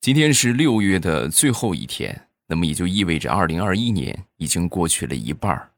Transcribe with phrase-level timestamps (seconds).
[0.00, 5.70] 今天是六月的最后一天，那么也就意味着二零二一年已经过去了一半儿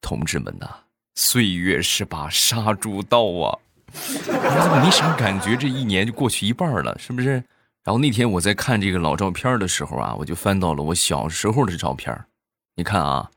[0.00, 0.66] 同志们呐，
[1.16, 3.58] 岁月是把杀猪刀啊！
[3.92, 5.54] 你怎么没啥感觉？
[5.54, 7.32] 这一年就过去一半了，是不是？
[7.84, 12.18] 然后那天我在看这个老照片的时候啊，我就翻到了我小时候的照片。
[12.74, 13.30] 你看啊，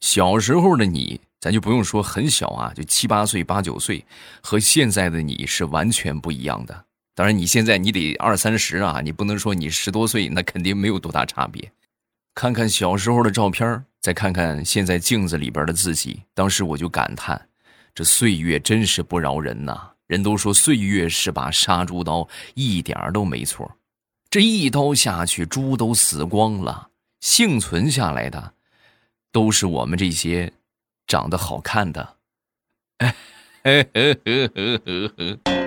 [0.00, 4.04] 小时候的你，咱就不用说很小啊，就七八岁、八九岁，
[4.42, 6.84] 和现在的你是完全不一样的。
[7.20, 11.70] 当然，你现在你得二三十啊，你不能说你十多岁，那肯定没有多大差别。
[12.34, 17.48] 看看小时候的照片，再看看现在镜子里边的自己，当时我就感叹，
[17.94, 19.90] 这岁月真是不饶人呐！
[20.06, 23.76] 人都说岁月是把杀猪刀，一点都没错。
[24.30, 26.88] 这一刀下去，猪都死光了，
[27.20, 28.54] 幸存下来的，
[29.30, 30.54] 都是我们这些
[31.06, 32.16] 长得好看的。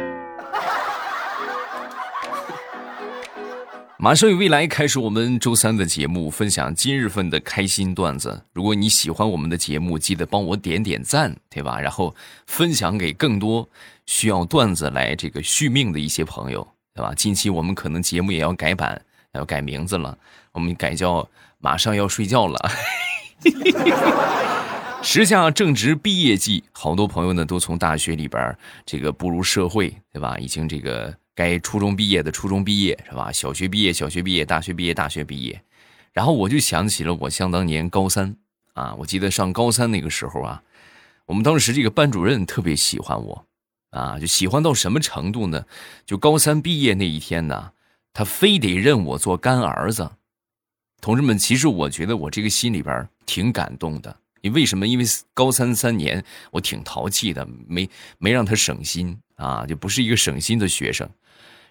[4.03, 8.43] 马上与未来开始我们周三的节目，分享今日份的开心段子。
[8.51, 11.79] 如果你喜欢我们的节目，记得帮我点点赞，对吧？
[11.79, 12.13] 然后
[12.45, 13.69] 分享给更多
[14.05, 17.13] 需要段子来这个续命的一些朋友，对吧？
[17.15, 19.01] 近期我们可能节目也要改版，
[19.35, 20.17] 要改名字了，
[20.51, 21.25] 我们改叫
[21.59, 22.59] 马上要睡觉了。
[25.01, 28.53] 时下正值毕业季，好多朋友呢都从大学里边
[28.85, 30.37] 这个步入社会，对吧？
[30.37, 31.15] 已经这个。
[31.35, 33.31] 该初中毕业的初中毕业是吧？
[33.31, 35.63] 小学毕业小学毕业，大学毕业大学毕业，
[36.11, 38.35] 然后我就想起了我想当年高三
[38.73, 40.63] 啊，我记得上高三那个时候啊，
[41.25, 43.45] 我们当时这个班主任特别喜欢我
[43.89, 45.65] 啊，就喜欢到什么程度呢？
[46.05, 47.71] 就高三毕业那一天呢，
[48.13, 50.11] 他非得认我做干儿子。
[51.01, 54.15] 同志们，其实我觉得我这个心里边挺感动的。
[54.41, 54.85] 你为什么？
[54.87, 61.09] 因为高三三年我挺淘气的，没没让他省心啊，就不是一个省心的学生。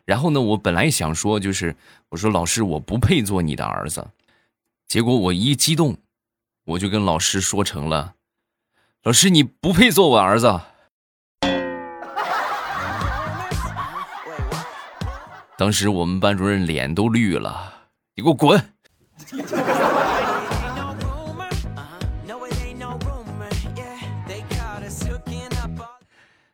[0.05, 1.77] 然后呢，我本来想说，就是
[2.08, 4.05] 我说老师，我不配做你的儿子。
[4.89, 5.97] 结果我一激动，
[6.64, 8.14] 我就跟老师说成了
[9.05, 10.60] ：“老师，你不配做我儿子。”
[15.56, 17.72] 当时我们班主任脸都绿了，
[18.16, 18.60] 你给我滚！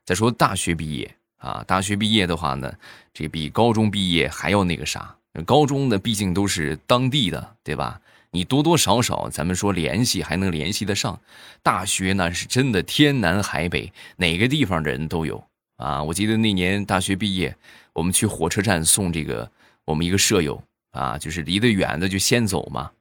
[0.05, 1.15] 再说大学毕业。
[1.39, 2.73] 啊，大学毕业的话呢，
[3.19, 5.17] 这比高中毕业还要那个啥。
[5.45, 8.01] 高中的，毕竟都是当地的，对吧？
[8.31, 11.21] 你多多少少，咱们说联系还能联系得上。
[11.61, 15.45] 大学那是真的天南海北，哪个地方的人都有
[15.79, 16.01] 啊。
[16.01, 17.57] 我记得那年大学毕业，
[17.93, 19.51] 我们去火车站送这个
[19.85, 20.63] 我们一个舍友
[20.93, 22.93] 啊，就是离得远的就先走嘛。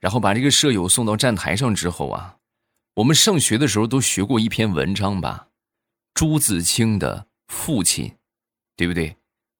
[0.00, 2.34] 然后把这个舍友送到站台上之后啊，
[2.96, 5.46] 我们上学的时候都学过一篇文章吧，
[6.14, 7.28] 朱自清的。
[7.46, 8.16] 父亲，
[8.76, 9.14] 对不对？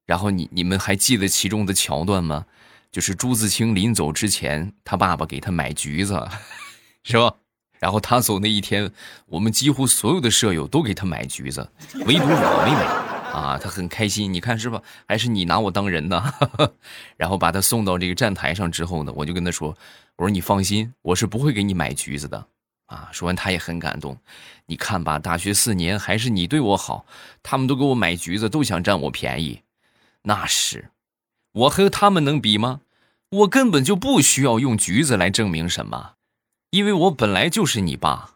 [0.06, 2.44] 然后你你们还记得其中的桥段吗？
[2.90, 6.28] 就是朱自清临走之前，他爸爸给他买橘子，
[7.04, 7.34] 是吧？
[7.78, 8.92] 然后他走那一天，
[9.26, 11.68] 我们几乎所有的舍友都给他买橘子，
[12.06, 13.58] 唯独我没买啊。
[13.58, 14.80] 他很开心，你看是吧？
[15.08, 16.34] 还是你拿我当人呢？
[17.16, 19.76] 然后把他送到这个站台上之后呢，我就跟他说
[20.16, 22.46] ：“我说你放心，我是不会给你买橘子的。”
[22.86, 23.08] 啊！
[23.10, 24.16] 说完，他也很感动。
[24.66, 27.06] 你看吧，大学四年还是你对我好，
[27.42, 29.62] 他们都给我买橘子，都想占我便宜。
[30.22, 30.90] 那是，
[31.52, 32.82] 我和他们能比吗？
[33.30, 36.14] 我根本就不需要用橘子来证明什么，
[36.70, 38.34] 因为我本来就是你爸，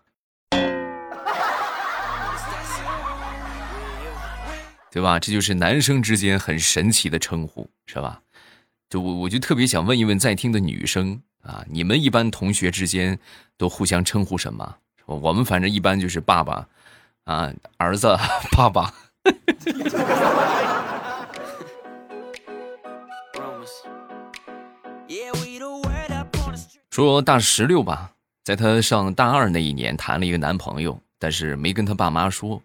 [4.91, 5.19] 对吧？
[5.21, 8.23] 这就是男生之间很神奇的称呼，是吧？
[8.89, 11.23] 就我，我就特别想问一问在听的女生。
[11.43, 13.21] 啊，你们一般同学之间
[13.57, 14.79] 都互相称呼什么？
[15.05, 16.67] 我们反正一般就是爸爸，
[17.23, 18.17] 啊，儿子，
[18.51, 18.93] 爸爸。
[26.97, 28.13] 说大石榴吧，
[28.43, 32.63] 在他上大二那一年谈了一个男朋友，但是没跟他爸妈说。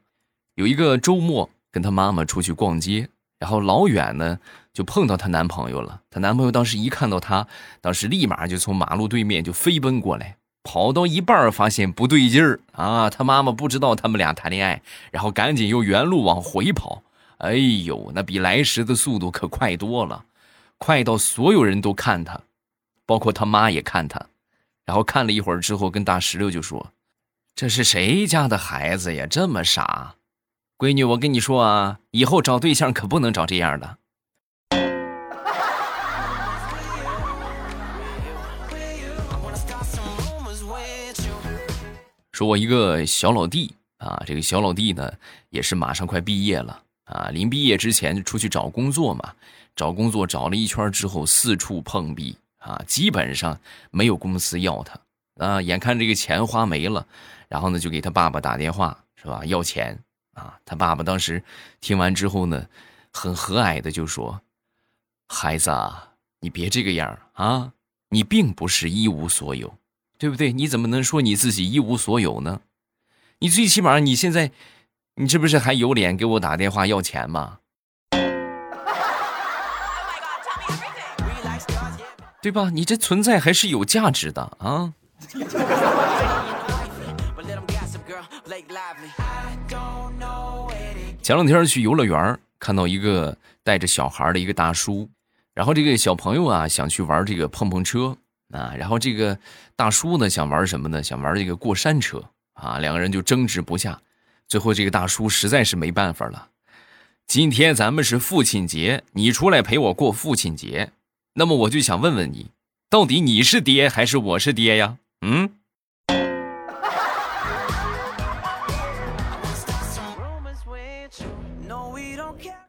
[0.55, 3.09] 有一个周末跟他妈妈出去逛街。
[3.39, 4.39] 然后老远呢，
[4.71, 5.99] 就碰到她男朋友了。
[6.09, 7.45] 她男朋友当时一看到她，
[7.81, 13.09] 当时立马就从马路对面就飞奔过来，跑到一半发现不对劲儿啊！
[13.09, 14.81] 他妈妈不知道他们俩谈恋爱，
[15.11, 17.03] 然后赶紧又原路往回跑。
[17.39, 20.23] 哎呦，那比来时的速度可快多了，
[20.77, 22.39] 快到所有人都看他，
[23.11, 24.25] 包括他妈也看他。
[24.85, 26.93] 然后看了一会儿之后，跟大石榴就说
[27.53, 29.27] ：“这是谁家的孩子呀？
[29.29, 30.15] 这么傻。”
[30.79, 33.97] 闺女，我跟你说啊，以后找对象可不能找这样的。
[42.31, 45.11] 说我一个小老弟啊，这个小老弟呢，
[45.49, 49.33] 也是马上快毕业了啊，临毕业之前就出去找工作嘛，
[49.75, 53.59] 找工作找了一圈之后，四处碰壁啊，基本上
[53.89, 54.99] 没有公司要他
[55.43, 55.61] 啊。
[55.61, 57.05] 眼看这个钱花没了，
[57.49, 59.43] 然后呢，就给他爸爸打电话，是吧？
[59.45, 59.97] 要钱
[60.33, 60.59] 啊。
[60.63, 61.43] 他爸爸当时
[61.79, 62.67] 听完之后呢，
[63.11, 64.41] 很和蔼的就说
[65.27, 67.73] ：“孩子啊，你别这个样啊，
[68.09, 69.75] 你并不是一无所有，
[70.19, 70.53] 对不对？
[70.53, 72.61] 你怎么能说你自己一无所有呢？
[73.39, 74.51] 你最起码你现在，
[75.15, 77.57] 你这不是还有脸给我打电话要钱吗？”
[82.41, 82.71] 对吧？
[82.73, 84.91] 你这存在还是有价值的啊！
[91.21, 95.07] 前两天去游乐园，看到一个带着小孩的一个大叔，
[95.53, 98.17] 然后这个小朋友啊想去玩这个碰碰车
[98.51, 99.37] 啊，然后这个
[99.75, 101.03] 大叔呢想玩什么呢？
[101.03, 102.23] 想玩这个过山车
[102.53, 104.01] 啊，两个人就争执不下，
[104.47, 106.47] 最后这个大叔实在是没办法了。
[107.27, 110.91] 今天咱们是父亲节，你出来陪我过父亲节。
[111.33, 112.51] 那么我就想问问你，
[112.89, 114.97] 到底你是爹还是我是爹呀？
[115.21, 115.49] 嗯。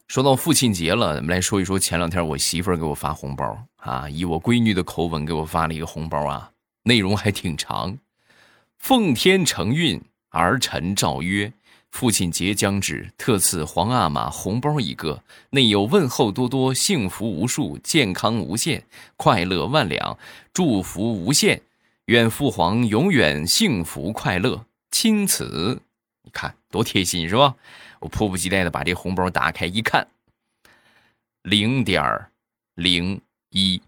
[0.07, 6.53] 说到父亲节了，咱们来说一说前两天我媳妇儿给我发红包啊，以我闺女的口吻给我发了一个红包啊，
[6.85, 7.99] 内容还挺长。
[8.79, 10.01] 奉天承运，
[10.31, 11.53] 儿臣诏曰。
[11.93, 18.85] 父亲节将至，特赐皇阿玛红包一个，内有问候多多，幸福无数，健康无限，
[19.17, 20.19] 快乐万两，
[20.55, 21.63] 祝福无限，
[22.07, 24.65] 愿父皇永远幸福快乐。
[24.91, 25.83] 钦此，
[26.25, 27.55] 你看多贴心是吧？
[28.01, 30.09] 我迫不及待的把这红包打开一看，
[31.43, 32.27] 零点
[32.75, 33.81] 零一。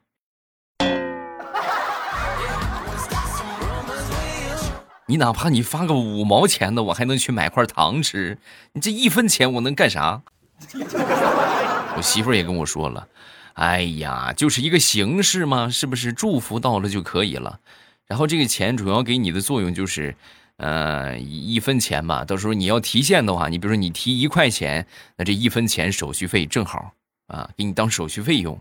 [5.15, 8.37] 你哪怕你发个五毛钱的，我还能去买块糖吃。
[8.73, 10.21] 你这一分钱我能干啥？
[11.97, 13.07] 我媳妇也跟我说了，
[13.53, 16.13] 哎呀，就是一个形式嘛，是不是？
[16.13, 17.61] 祝福到了就可以了。
[18.07, 20.17] 然后这个钱主要给你的作用就是，
[20.57, 22.25] 呃，一分钱吧。
[22.25, 24.85] 到时候你要提现的话，你比如说你提一块钱，
[25.17, 26.91] 那这一分钱手续费正好
[27.29, 28.61] 啊，给你当手续费用。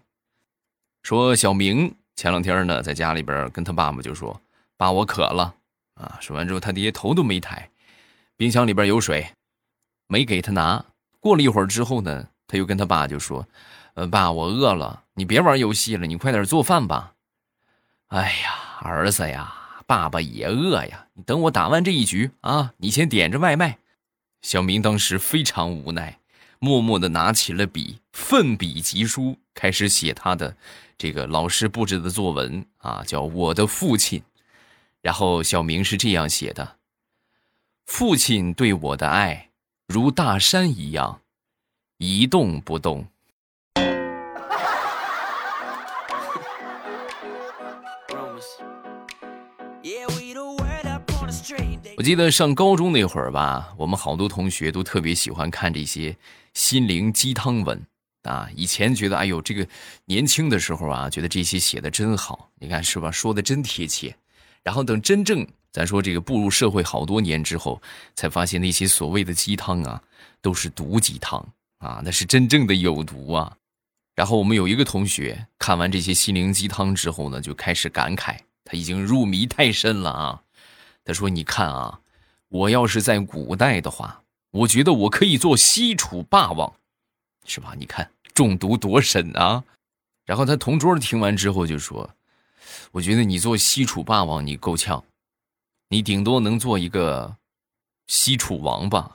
[1.02, 4.40] 说小明前两天呢，在家里边跟他爸爸就说
[4.78, 5.56] ：“爸，我渴了。”
[5.96, 6.18] 啊！
[6.22, 7.70] 说完之后，他爹头都没抬，
[8.36, 9.28] 冰箱里边有水，
[10.08, 10.86] 没给他拿。
[11.20, 13.48] 过了一会儿之后呢，他又跟他爸就说
[13.96, 17.14] ：“呃，爸，我饿了，你别玩游戏了，你快点做饭吧。”
[18.10, 19.54] 哎呀，儿子呀，
[19.86, 23.78] 爸爸也饿呀，你等我打完这一局啊，你先点着外卖。
[24.42, 26.20] 小明当时非常无奈，
[26.60, 30.56] 默默的拿起了笔，奋笔疾书，开始写他的
[30.98, 34.20] 这个老师布置的作文啊，叫《我的父亲》。
[35.04, 36.78] 然后小明是这样写的
[37.86, 39.50] ：“父亲对我的爱
[39.86, 41.20] 如大山一样，
[41.98, 43.06] 一动不动。
[51.98, 56.16] ”我记得上高中那会儿吧，我们好多同学都特别喜欢看这些
[56.54, 57.86] 心灵鸡汤文
[58.24, 58.48] 啊。
[58.56, 59.68] 以前觉得，哎呦，这个
[60.06, 63.12] 年轻的时候啊，觉得这些写的真好，你看是吧？
[63.12, 64.16] 说的真贴切。
[64.64, 67.82] 然后等真正咱说这个步入社会好多年之后，
[68.16, 70.02] 才发现那些所谓的鸡汤啊，
[70.42, 71.46] 都是毒鸡汤
[71.80, 73.58] 啊，那是真正的有毒啊。
[74.16, 80.42] 然后我们有一个同学看完这些心灵鸡汤之后呢，就开始感慨，他已经入迷太深了啊。
[81.04, 82.00] 他说：“你看啊，
[82.48, 84.22] 我要是在古代的话，
[84.52, 86.74] 我觉得我可以做西楚霸王，
[87.46, 87.74] 是吧？
[87.78, 89.64] 你看中毒多深啊。”
[90.26, 92.10] 然后他同桌听完之后就说。
[92.92, 95.04] 我觉得你做西楚霸王你够呛，
[95.90, 97.36] 你顶多能做一个
[98.08, 99.12] 西楚王吧。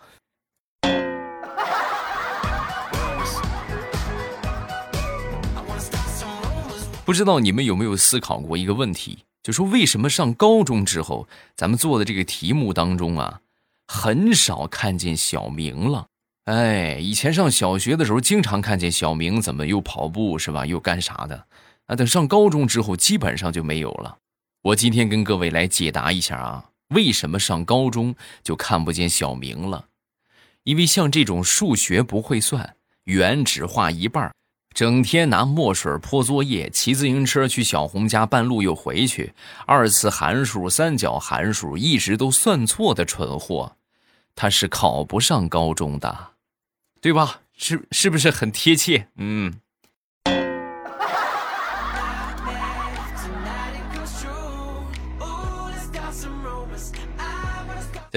[7.04, 11.26] 不知道你们有没有思考过一个问题，就说为什么上高中之后，
[11.56, 13.40] 咱们做的这个题目当中啊，
[13.86, 16.06] 很少看见小明了？
[16.44, 21.46] 哎，以前上小学的时候，经常看见小明怎么又跑步是吧，又干啥的。
[21.88, 24.18] 啊，等上高中之后，基本上就没有了。
[24.62, 29.86] 我今天跟各位来解答一下啊，为什么上高中就看不见小明了？
[30.64, 34.30] 因为像这种数学不会算，圆只画一半，
[34.74, 39.32] 整天拿墨水泼作业，骑自行车去小红家半路又回去，
[39.64, 43.76] 二次函数、三角函数一直都算错的蠢货，
[44.34, 46.32] 他是考不上高中的，
[47.00, 47.40] 对吧？
[47.56, 49.08] 是是不是很贴切？
[49.16, 49.60] 嗯。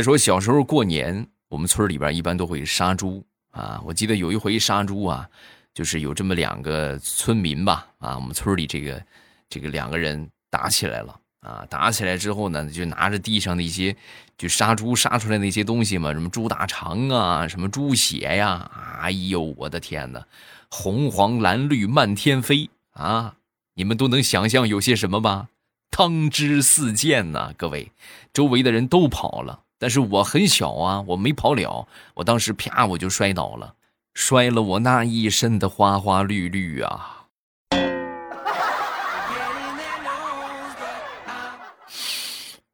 [0.02, 3.82] 说小时候过年，我们村里边一般都会杀猪啊。
[3.86, 5.28] 我记得有一回杀猪啊，
[5.74, 9.04] 就是有这么两个村民吧，啊，我们村里这个
[9.50, 13.96] 这个两个人打起来了啊，打起来之后呢，就拿着地上的一些
[14.38, 18.70] 就杀猪杀出来那些东西嘛，什么猪大肠啊，什么猪血呀，
[19.02, 20.26] 哎呦，我的天哪，
[20.70, 23.36] 红黄蓝绿漫天飞啊！
[23.74, 25.48] 你们都能想象有些什么吧？
[25.90, 27.92] 汤汁四溅呐，各位，
[28.34, 33.74] 周围的人都跑了，但是我很小啊，我没跑了，我当时啪我就摔倒了。
[34.14, 37.26] 摔了我那一身的花花绿绿啊！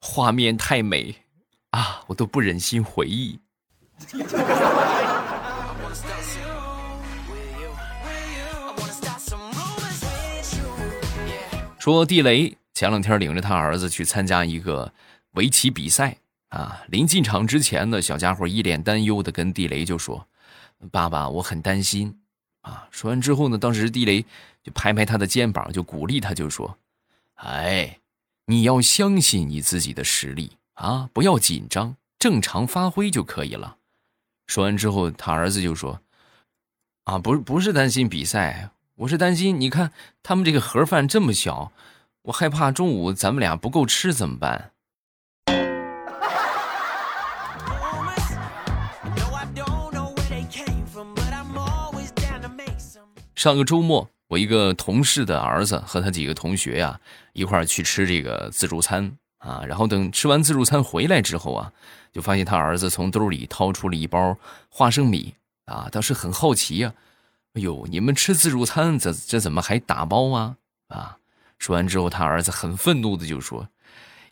[0.02, 1.16] 画面太美
[1.70, 3.40] 啊，我都不忍心回忆。
[11.80, 14.92] 说地雷前两天领着他儿子去参加一个
[15.36, 16.18] 围棋比赛
[16.50, 20.28] 啊，临进场之前呢，小家伙一脸担忧的跟地雷就说。
[20.92, 22.20] 爸爸，我很担心，
[22.62, 22.88] 啊！
[22.92, 24.24] 说完之后呢，当时地雷
[24.62, 26.78] 就拍拍他的肩膀，就鼓励他，就说
[27.42, 27.98] ：“哎，
[28.46, 33.78] 你要相信你自己的实力啊，不要紧张，正常发挥就可以了。”
[34.46, 36.00] 说完之后，他儿子就说
[37.06, 41.72] ：“啊，不是，不是担心比赛，我是担心，你看他们这个盒饭这么小，
[42.22, 44.74] 我害怕中午咱们俩不够吃怎么办？”
[53.38, 57.00] 上个周末，我一个同事的儿子和他几个同学呀
[57.34, 61.72] 一块儿去吃这个自助餐啊，然后等吃完自助餐回来之后啊，
[62.12, 64.36] 就发现他儿子从兜里掏出了一包
[64.70, 66.92] 花生米啊，当时很好奇呀，
[67.54, 70.56] 哎呦，你们吃自助餐这这怎么还打包啊？
[70.88, 71.18] 啊，
[71.60, 73.70] 说完之后，他儿子很愤怒的就说，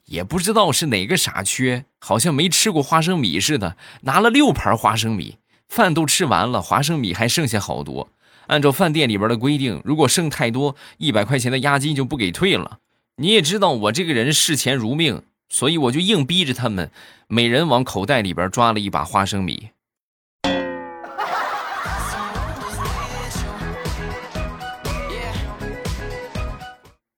[0.06, 5.38] 也不知道是哪个傻缺，好像没吃过花生米似的，拿了六盘花生米，
[5.70, 8.10] 饭都吃完了，花生米还剩下好多。
[8.48, 12.80] 按照饭店里边的规定，如果剩太多，一百块钱的押金就不给退了。
[13.18, 16.92] 你也知道我这个人视钱如命，所以我就硬逼着他们，
[17.28, 19.70] 每人往口袋里边抓了一把花生米。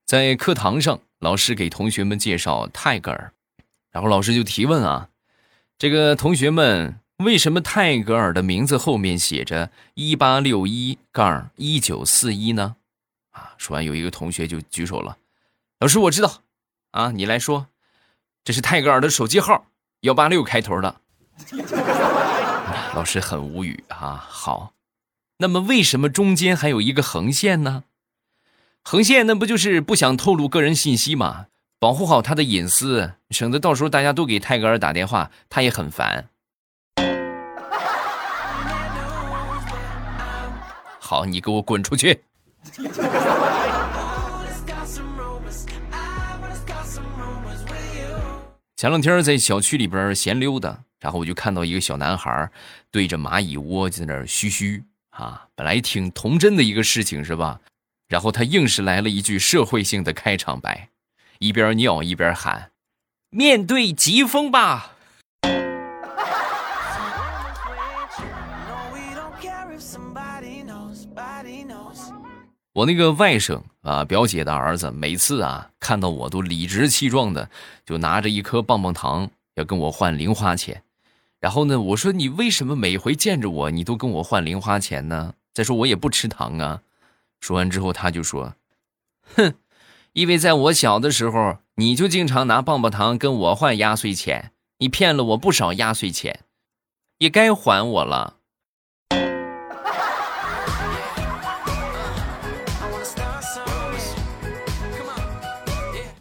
[0.06, 3.34] 在课堂上，老师给同学们介绍泰戈尔，
[3.92, 5.10] 然后老师就提问啊，
[5.78, 7.00] 这个同学们。
[7.18, 12.76] 为什么泰戈尔的名字后面写着一八六一杠一九四一呢？
[13.32, 15.18] 啊，说完有一个同学就举手了，
[15.80, 16.44] 老师我知道，
[16.92, 17.70] 啊，你来说，
[18.44, 19.66] 这是泰戈尔的手机号，
[20.02, 21.02] 幺八六开头的。
[22.94, 24.24] 老师很无语啊。
[24.30, 24.74] 好，
[25.38, 27.84] 那么为什么中间还有一个横线呢？
[28.84, 31.48] 横线那不就是不想透露个人信息吗？
[31.80, 36.30] 保护好他的隐私，省得到时候大家都给泰戈尔打电话，他也很烦。
[41.08, 42.20] 好，你给我滚出去！
[48.76, 52.52] 前两天在小区里边闲溜达，然后我就看到一个小男孩
[52.92, 57.62] 对着蚂蚁窝在那嘘嘘啊，本来挺童真的一个事情是吧？
[58.10, 60.90] 然后他硬是来了一句社会性的开场白，
[61.40, 62.72] 一边尿一边喊
[63.32, 64.96] ：“面对疾风吧！”
[72.74, 77.50] 我那个外甥啊，表姐的儿子，每次啊看到我都理直气壮的，
[77.86, 80.84] 就拿着一颗棒棒糖要跟我换零花钱。
[81.40, 85.34] 然后呢，我说你为什么每回见着我，你都跟我换零花钱呢？
[85.54, 86.82] 再说我也不吃糖啊。
[87.40, 88.56] 说完之后，他就说
[89.36, 89.54] ：“哼，
[90.14, 96.42] 因为在我小的时候，你就经常拿棒棒糖跟我换压岁钱，你骗了我不少压岁钱，
[97.20, 98.36] 也该还我了。”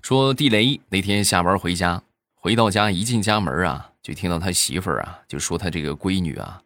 [0.07, 2.01] 说地雷那天下班回家，
[2.37, 6.63] 回到家一进家门啊，就听到他媳妇儿啊就说他这个闺女啊，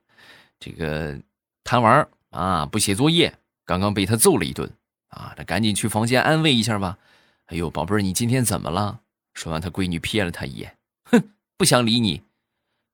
[0.59, 1.19] 这个
[1.65, 4.71] 贪玩啊不写作业，刚刚被他揍了一顿
[5.09, 6.99] 啊，他赶紧去房间安慰一下吧。
[7.47, 9.01] 哎呦，宝贝儿，你今天怎么了？
[9.33, 12.21] 说完，他闺女瞥了他一眼，哼，不想理你。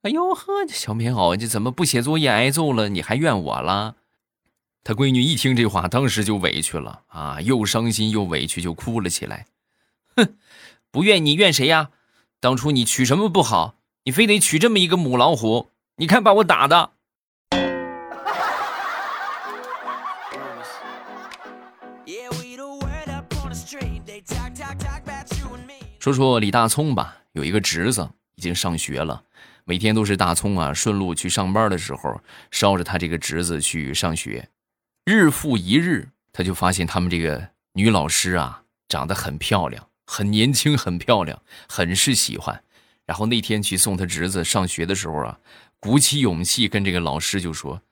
[0.03, 3.97] 哎呦呵，这小棉袄，这怎么不写作业挨揍了，你还怨我了？
[4.85, 9.45] 他闺女一听这话，当时就委屈了啊，又伤心又委屈，就哭了起来。
[10.97, 11.91] 哼，不怨你怨谁呀？
[12.41, 13.75] 当初你娶什么不好，
[14.05, 15.69] 你非得娶这么一个母老虎？
[15.97, 16.93] 你看把我打的。
[26.01, 29.23] 说说李大聪吧，有一个侄子已经上学了，
[29.65, 32.19] 每天都是大聪啊顺路去上班的时候
[32.51, 34.49] 捎着他这个侄子去上学。
[35.05, 42.63] 日复一日，他就发现他们这个女老师啊，长得很漂亮，很年轻，很漂亮，很是喜欢。
[43.05, 45.39] 然后那天去送他侄子上学的时候啊，
[45.79, 47.83] 鼓起勇气跟这个老师就说：“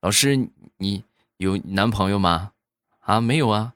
[0.00, 0.48] 老师，
[0.78, 1.04] 你
[1.36, 2.52] 有男朋友吗？
[3.00, 3.74] 啊，没有啊。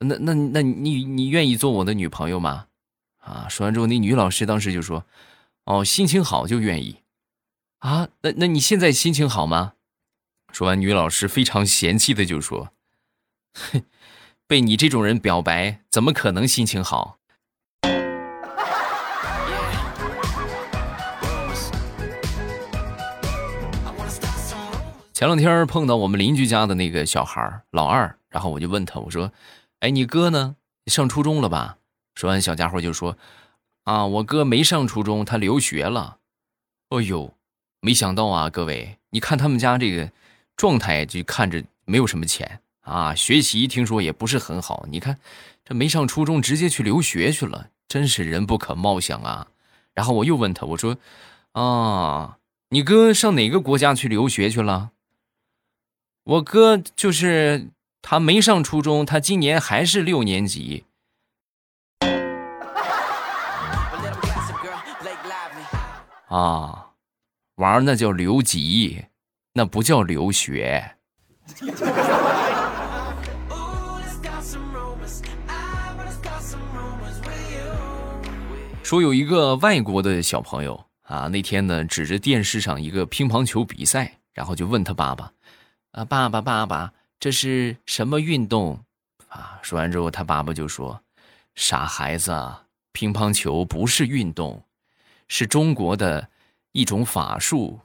[0.00, 2.66] 那那那你你愿意做我的女朋友吗？
[3.18, 5.04] 啊，说完之后，那女老师当时就说
[5.64, 6.98] ：‘哦，心情好就愿意。’
[7.80, 9.74] 啊，那那你现在心情好吗？
[10.52, 12.72] 说完，女老师非常嫌弃的就说
[13.54, 13.82] ：‘哼，
[14.48, 17.18] 被你这种人表白，怎么可能心情好？’”
[25.12, 29.30] 前两天碰到我们邻居家的那个小孩老二，然后我就问他，我说
[29.80, 30.56] ：“哎，你哥呢？
[30.86, 31.76] 上初中了吧？”
[32.16, 33.18] 说完，小家伙就说
[33.84, 36.16] ：“啊，我哥没上初中，他留学了。”
[36.88, 37.34] 哎呦，
[37.82, 40.10] 没想到啊，各位，你看他们家这个
[40.56, 44.86] 状态，就看着没有什么钱啊，学习听说也不是很好。
[44.88, 45.18] 你看
[45.64, 49.48] 这没上初中，直接去留学去了，真是人不可貌相啊！
[49.92, 50.96] 然后我又问他，我说
[51.52, 52.38] ：“啊，
[52.70, 54.92] 你哥上哪个国家去留学去了？”
[56.24, 57.68] 我哥就是
[58.00, 60.84] 他没上初中，他今年还是六年级。
[66.28, 66.90] 啊，
[67.56, 69.04] 玩那叫留级，
[69.54, 70.96] 那不叫留学。
[78.88, 85.30] 说有一个外国的小朋友啊，那天呢指着电视上一个乒乓球比赛，然后就问他爸爸。
[85.90, 86.90] 啊，爸爸，爸爸，
[87.20, 88.82] 这是什么运动？
[89.28, 90.98] 啊，说完之后，他爸爸就说
[91.54, 92.34] ：“傻孩子，
[92.92, 94.64] 乒乓球不是运动，
[95.28, 96.26] 是中国的
[96.72, 97.78] 一种法术。”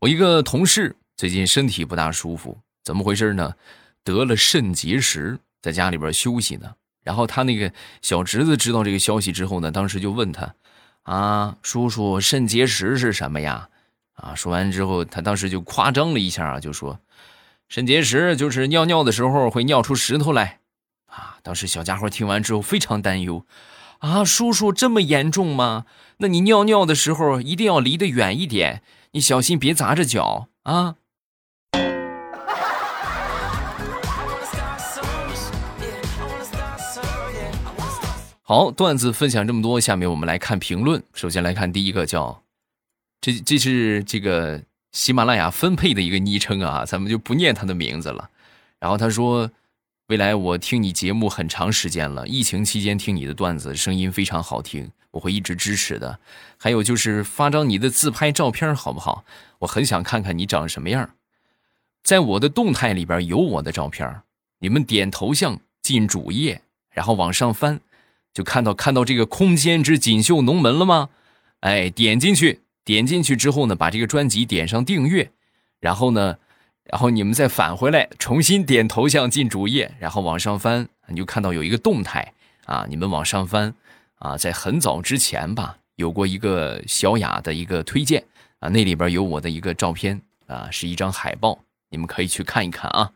[0.00, 3.56] 我一个同事最近身体不大舒服，怎么回事呢？
[4.04, 6.76] 得了肾结石，在家里边休息呢。
[7.02, 10.54] 然后他那个小侄子知道这个消息之后呢，当时就问他
[11.02, 13.68] ：“啊，叔叔，肾结石是什么呀？”
[14.14, 17.00] 啊，说完之后，他当时就夸张了一下啊，就说
[17.68, 20.60] ：“肾结石就是尿尿的时候会尿出石头来。”
[21.10, 23.44] 啊，当时小家伙听完之后非常担忧
[23.98, 25.84] ：“啊，叔叔这么严重吗？
[26.18, 30.94] 那你尿尿的时候一定要离得远一点，你小心别砸着脚啊。”
[38.50, 41.02] 好，段子分享这么多，下面我们来看评论。
[41.12, 42.42] 首先来看第一个，叫
[43.20, 48.30] 这这是这个喜马拉雅分配的一个昵称啊，咱们就不念他的名字了。
[48.78, 49.50] 然后他说
[50.08, 56.18] ：“未来我听你节目很长时间了，疫情期间听你的段子，声音非常好听，我会一直支持的。
[56.56, 59.26] 还有就是发张你的自拍照片好不好？
[59.58, 61.10] 我很想看看你长什么样。
[62.02, 64.22] 在我的动态里边有我的照片，
[64.60, 67.78] 你们点头像进主页，然后往上翻。”
[68.32, 71.08] 就看到看到这个空间之锦绣龙门了吗？
[71.60, 75.32] 哎，点进去，点进去之后呢，把这个专辑点上订阅，
[75.80, 76.38] 然后呢，
[76.84, 82.32] 然后你们再返回来，重新点头像进主页，然后往上翻，你就看到有一个动态
[82.66, 83.74] 啊，你们往上翻
[84.20, 88.24] 啊，在很早之前吧，有过一个小雅的一个推荐
[88.60, 91.58] 啊，那里边有我的一个照片啊，是一张海报，
[91.90, 93.10] 你们可以去看一看啊。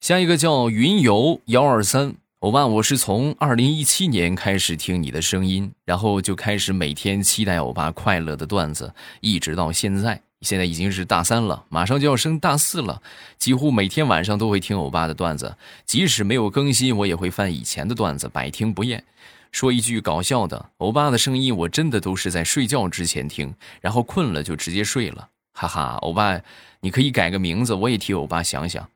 [0.00, 2.14] 下一个叫云游幺二三。
[2.46, 10.22] 欧巴，我是从二零一七年开始听你的声音，然后就开始每天期待欧巴快乐的段子，一直到现在。
[10.42, 13.02] 现在已经是大三了，马上就要升大四了，
[13.36, 19.02] 几乎每天晚上都会听欧巴的段子，即使没有更新，我也会翻以前的段子，百听不厌。
[19.50, 25.98] 说一句搞笑的，欧巴的声音我真的都是在睡觉之前听，然后困了就直接睡了，哈哈。
[26.02, 26.40] 欧巴，
[26.78, 28.88] 你可以改个名字，我也替欧巴想想，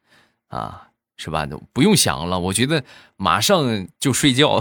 [0.50, 0.86] 啊。
[1.22, 1.44] 是吧？
[1.44, 2.82] 都不用想了，我觉得
[3.18, 4.58] 马上就睡觉，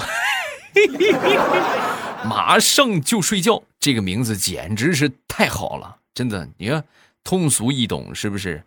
[2.28, 6.50] 马上就睡觉，这个名字简直是太好了，真的。
[6.58, 6.84] 你看，
[7.24, 8.62] 通俗易懂，是不是？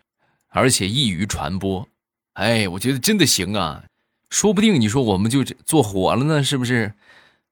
[0.49, 1.87] 而且易于传播，
[2.33, 3.85] 哎，我觉得真的行啊！
[4.31, 6.95] 说不定你说我们就做火了呢，是不是？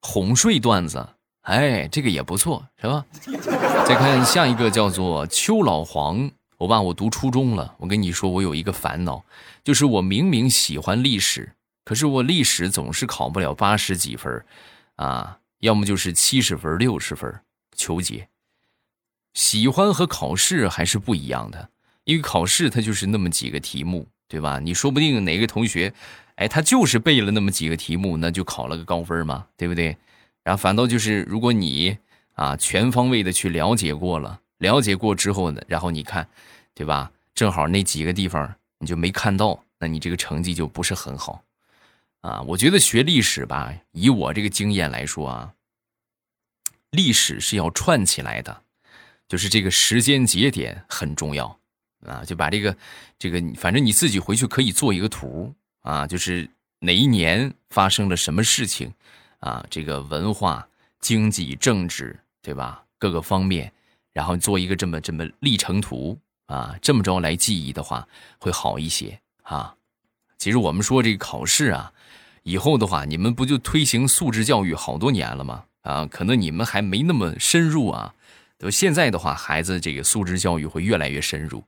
[0.00, 1.07] 哄睡段子，
[1.42, 3.05] 哎，这个也不错，是吧？
[3.85, 6.31] 再看下一个，叫做邱老黄。
[6.61, 7.75] 我爸，我读初中了。
[7.79, 9.25] 我跟你说，我有一个烦恼，
[9.64, 11.55] 就是我明明喜欢历史，
[11.87, 14.44] 可是我历史总是考不了八十几分，
[14.96, 17.40] 啊，要么就是七十分、六十分，
[17.75, 18.29] 求解。
[19.33, 21.70] 喜欢和考试还是不一样的，
[22.05, 24.61] 因为考试它就是那么几个题目，对吧？
[24.61, 25.94] 你说不定哪个同学，
[26.35, 29.96] 哎，他就是背了那么几个题目，那就考了个高分嘛，对不对？
[30.44, 31.96] 然后反倒就是，如果你
[32.35, 36.27] 啊，全方位的去了解过了，了解过之后呢，然后你看，
[36.75, 37.11] 对吧？
[37.35, 41.42] 正好那几个地方你就没看到，那你这个成绩就不是很好，
[42.20, 45.55] 啊，我觉得学历史吧，以我这个经验来说啊，
[46.90, 48.62] 历史是要串起来的，
[49.29, 51.59] 就是这个时间节点很重要，
[52.05, 52.77] 啊，就把这个
[53.18, 56.49] 这个，反正你自己回去可以做一个图啊，就是
[56.81, 58.92] 哪一年发生了什么事情，
[59.38, 60.68] 啊，这个文化、
[60.99, 62.85] 经济、政治，对吧？
[62.99, 63.73] 各个方面，
[64.12, 66.18] 然后做一个这么这么历程图。
[66.46, 68.09] 啊，这么着来记忆的话
[68.40, 69.73] 会好一些啊。
[70.37, 71.92] 其实我们说这个考试啊，
[72.42, 75.62] 以后的话，你们不就推行素质教育好多年了吗？
[75.83, 78.12] 啊，可能你们还没那么深入啊。
[78.59, 81.62] 都现在的话，孩子这个素质教育会越来越深入。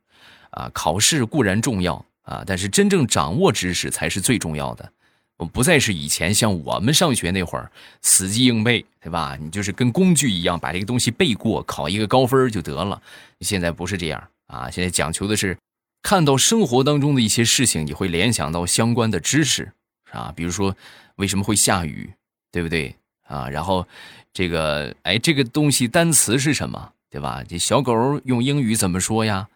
[0.51, 4.93] 啊，考试固然重要啊，但是真正掌握知识才是最重要的。
[5.39, 9.37] 我不再是以前像我们上学那会儿死记硬背，对吧？
[9.41, 13.01] 你就是跟工具一样把这个东西背过，考一个高分就得了。
[13.41, 14.29] 现在不是这样。
[14.47, 15.57] 啊，现在讲求的是，
[16.03, 19.73] 看到生活当中的一些事情，你会联想到相关的知识，
[20.11, 20.77] 啊，比如说
[21.17, 22.13] 为什么会下雨，
[22.51, 22.95] 对不对？
[23.27, 23.89] 啊，然后
[24.33, 27.43] 这个，哎，这个东西单词是什么，对吧？
[27.49, 29.49] 这小狗用英语怎么说呀？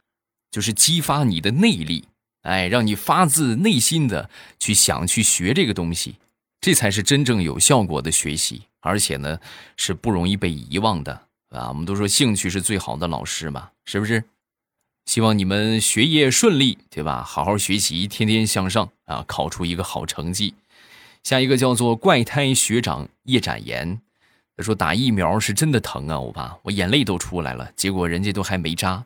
[0.51, 2.05] 就是激发你的内力，
[2.47, 6.15] 哎，让你发自内心的去想去学这个东西，
[6.61, 9.39] 这才是真正有效果的学习，而且呢
[9.77, 11.13] 是不容易被遗忘的，
[11.51, 14.23] 啊，我们都说兴趣是最好的老师嘛，是不是？
[15.07, 17.23] 希望你们学业顺利，对吧？
[17.23, 19.25] 好好学习，天天向上啊！
[19.27, 20.55] 考出一个好成绩。
[21.23, 24.01] 下一个叫做怪胎学长叶展言，
[24.57, 27.71] 他说打疫苗是真的疼啊，欧巴，我眼泪都出来了。
[27.77, 29.05] 结果人家都还没扎，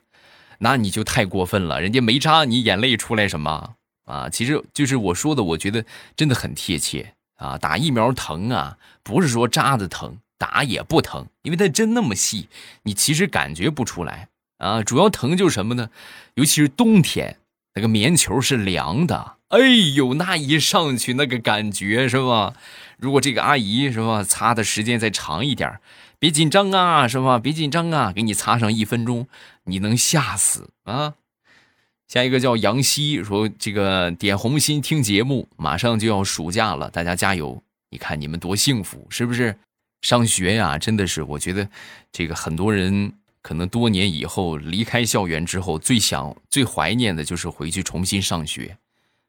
[0.63, 1.81] 那你就太过分了。
[1.81, 4.29] 人家没扎，你眼泪出来什么啊？
[4.29, 5.85] 其实就是我说的，我觉得
[6.17, 7.59] 真的很贴切啊。
[7.59, 12.49] 打疫苗疼啊，不是说扎的疼，打也不疼，因为它针那么细，
[12.85, 14.29] 你其实感觉不出来。
[14.59, 15.89] 啊，主要疼就是什么呢？
[16.35, 17.39] 尤其是冬天，
[17.75, 19.59] 那个棉球是凉的，哎
[19.95, 22.53] 呦，那一上去那个感觉是吧？
[22.99, 25.81] 如果这个阿姨是吧，擦的时间再长一点，
[26.19, 27.39] 别紧张啊，是吧？
[27.39, 29.27] 别紧张啊，给你擦上一分钟，
[29.71, 31.15] 你能吓死啊！
[32.09, 37.63] 下一个叫杨希说，这个点红心听节目，马上就要暑假了，大家加油！
[37.91, 39.57] 你看你们多幸福，是不是？
[40.03, 41.69] 上学呀，真的是，我觉得
[42.11, 43.15] 这个很多人。
[43.43, 48.77] 可能多年以后离开校园之后，最想、最怀念的就是回去重新上学，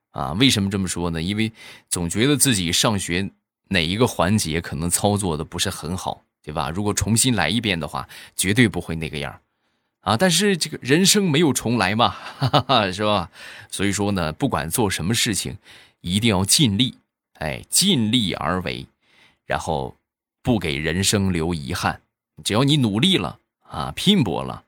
[0.10, 1.22] 啊，为什么这么说呢？
[1.22, 1.50] 因为
[1.88, 3.32] 总觉得自己上学
[3.70, 6.70] 哪一个环节可能操作的不是很好，对吧？
[6.70, 9.40] 如果重新来一遍的话，绝对不会那个样
[10.02, 10.18] 啊。
[10.18, 13.32] 但是这个人生没有重来嘛，哈哈哈，是吧？
[13.70, 15.58] 所以说呢，不管做什么事情，
[16.02, 16.96] 一定要尽力，
[17.40, 18.86] 哎，尽力而为，
[19.46, 19.96] 然后
[20.44, 22.02] 不给人生留遗憾。
[22.44, 23.38] 只要你努力了。
[23.72, 24.66] 啊，拼搏了，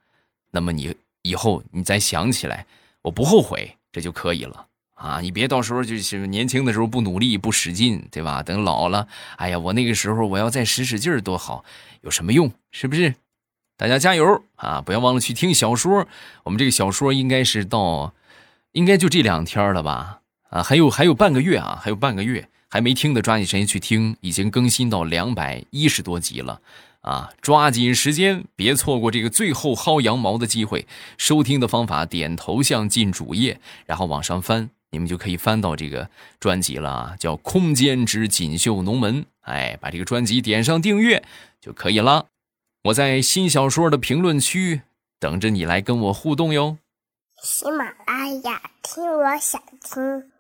[0.51, 2.65] 那么你以后你再想起来，
[3.01, 5.19] 我不后悔，这就可以了啊！
[5.19, 8.41] 你别到时候就是年轻的时候不努力不使劲，对吧？
[8.41, 11.65] 等老了，哎呀，我那个时候我要再使使劲儿多好，
[11.99, 12.49] 有什么用？
[12.71, 13.13] 是不是？
[13.75, 14.81] 大家加油啊！
[14.81, 16.07] 不要忘了去听小说，
[16.43, 18.13] 我们这个小说应该是到，
[18.73, 20.19] 应该就这两天了吧？
[20.49, 26.61] 啊，还有还有半个月啊，还有半个月还没听的，抓紧时间去听，已经更新到两百一十多集了。
[27.01, 30.87] 啊，抓紧时间，别错过这个最后薅羊毛的机会。
[31.17, 36.09] 收听的方法：点头像进主页，然后往上翻，你们就可以翻到这个
[36.39, 39.23] 专辑了啊，叫《空间之锦绣龙门》。
[39.41, 41.21] 哎，把这个专辑点上订阅
[41.59, 42.27] 就可以了。
[42.83, 44.81] 我在新小说的评论区
[45.17, 46.77] 等着你来跟我互动哟。
[47.41, 50.32] 喜马拉雅，听我想听。